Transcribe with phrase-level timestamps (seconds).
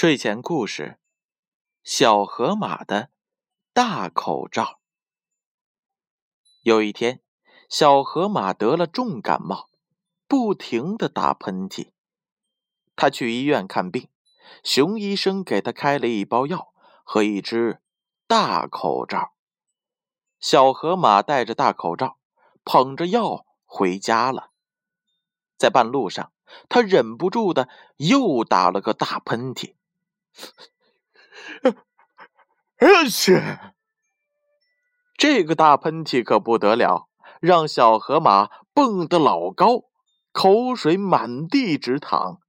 [0.00, 0.98] 睡前故事：
[1.84, 3.10] 小河马的
[3.74, 4.80] 大口罩。
[6.62, 7.20] 有一天，
[7.68, 9.68] 小河马得了重感冒，
[10.26, 11.90] 不停的打喷嚏。
[12.96, 14.08] 他去医院看病，
[14.64, 16.72] 熊医生给他开了一包药
[17.04, 17.82] 和一只
[18.26, 19.34] 大口罩。
[20.38, 22.16] 小河马戴着大口罩，
[22.64, 24.52] 捧着药回家了。
[25.58, 26.32] 在半路上，
[26.70, 29.74] 他忍不住的又打了个大喷嚏。
[32.78, 33.74] 而且，
[35.18, 37.08] 这个大喷嚏可不得了，
[37.40, 39.90] 让小河马蹦得老高，
[40.32, 42.40] 口水满地直淌。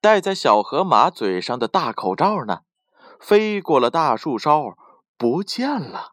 [0.00, 2.60] 戴在小河马嘴上的大口罩呢，
[3.18, 4.76] 飞过了大树梢，
[5.16, 6.12] 不见了。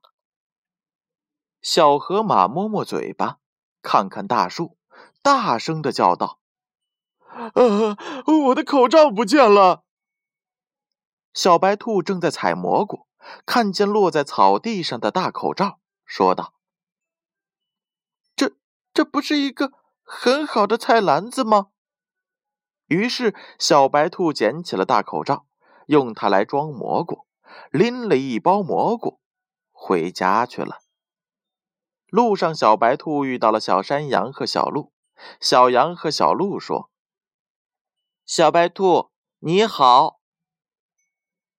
[1.62, 3.40] 小河马摸摸嘴巴，
[3.82, 4.78] 看看大树，
[5.22, 6.40] 大声的叫道。
[7.56, 7.98] 呃，
[8.48, 9.84] 我的口罩不见了。
[11.34, 13.08] 小白兔正在采蘑菇，
[13.46, 16.54] 看见落在草地上的大口罩，说道
[18.36, 18.54] ：“这
[18.94, 19.72] 这不是一个
[20.04, 21.70] 很好的菜篮子吗？”
[22.86, 25.48] 于是，小白兔捡起了大口罩，
[25.88, 27.26] 用它来装蘑菇，
[27.72, 29.20] 拎了一包蘑菇
[29.72, 30.82] 回家去了。
[32.10, 34.94] 路上，小白兔遇到了小山羊和小鹿。
[35.40, 36.92] 小羊和小鹿说。
[38.26, 40.22] 小白兔，你好。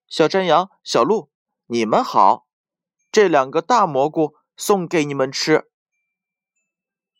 [0.08, 1.30] 小山羊、小鹿，
[1.66, 2.46] 你们好。
[3.12, 5.70] 这两个大蘑菇送给你们吃。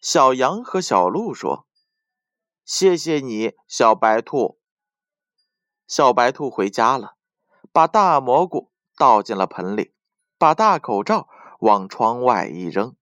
[0.01, 1.69] 小羊和小鹿说
[2.65, 4.59] ：“谢谢你，小白兔。”
[5.87, 7.17] 小白兔回家了，
[7.71, 9.95] 把大蘑菇倒进了盆里，
[10.39, 11.29] 把大口罩
[11.61, 12.97] 往窗外一扔。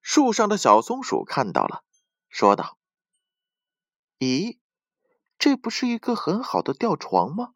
[0.00, 1.84] 树上的小松鼠看到了，
[2.28, 2.76] 说道
[4.18, 4.58] ：“咦？”
[5.42, 7.54] 这不是一个很好的吊床吗？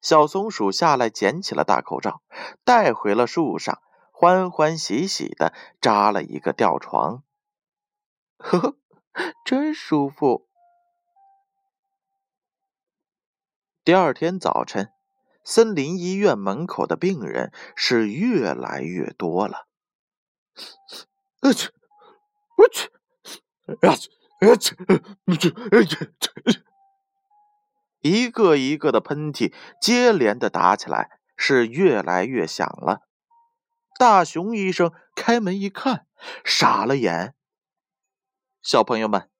[0.00, 2.22] 小松鼠下来捡起了大口罩，
[2.62, 7.24] 带回了树上，欢欢喜喜的扎了一个吊床。
[8.36, 8.76] 呵呵，
[9.44, 10.46] 真舒服。
[13.82, 14.92] 第二天早晨，
[15.42, 19.66] 森林医院门口的病人是越来越多了。
[21.40, 21.72] 我 去，
[22.56, 22.88] 我去，
[23.84, 24.21] 啊！
[28.02, 33.02] 一个一个的喷嚏接连的打起来，是越来越响了。
[33.98, 36.06] 大熊医生开门一看，
[36.44, 37.34] 傻了眼。
[38.60, 39.30] 小朋友们，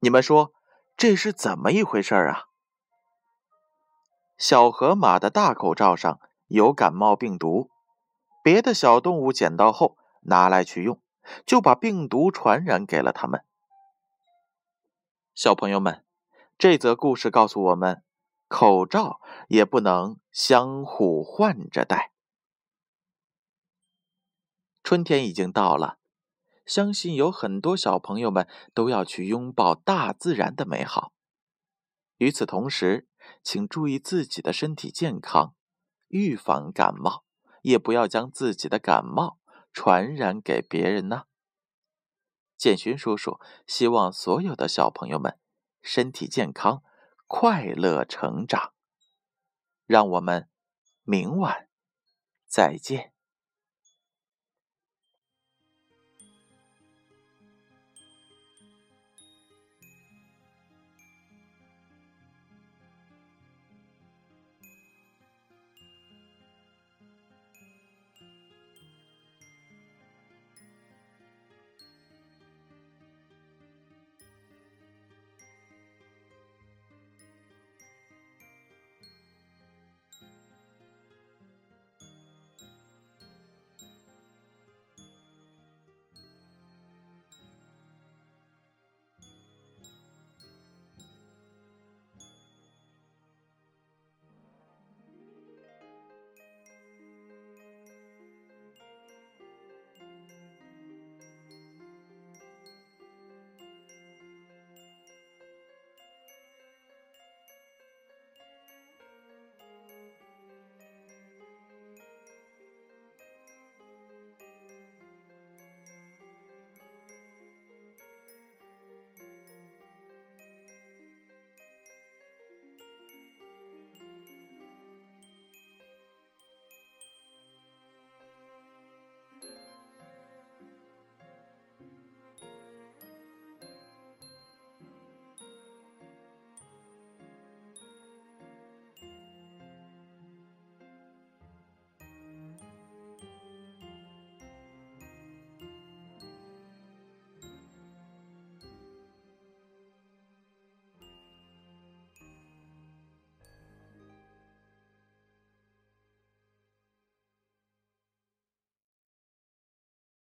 [0.00, 0.52] 你们说
[0.94, 2.44] 这是怎么一回事啊？
[4.36, 7.70] 小河马的大口罩上有感冒病毒，
[8.42, 11.00] 别的小动物捡到后拿来去用，
[11.46, 13.42] 就把病毒传染给了他们。
[15.34, 16.04] 小朋友们，
[16.58, 18.02] 这则故事告诉我们，
[18.48, 22.12] 口罩也不能相互换着戴。
[24.82, 25.98] 春天已经到了，
[26.66, 31.12] 相信有很多小朋友们都要去拥抱大自然的美好。
[32.18, 33.08] 与此同时，
[33.42, 35.54] 请注意自己的身体健康，
[36.08, 37.24] 预防感冒，
[37.62, 39.38] 也不要将自己的感冒
[39.72, 41.26] 传染给别人呢。
[42.60, 45.38] 建勋叔叔希望所有的小朋友们
[45.80, 46.82] 身体健康，
[47.26, 48.74] 快乐成长。
[49.86, 50.50] 让我们
[51.02, 51.70] 明晚
[52.46, 53.14] 再见。